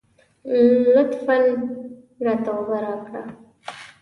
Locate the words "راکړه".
2.85-3.21